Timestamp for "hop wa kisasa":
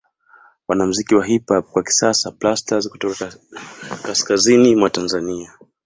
1.49-2.31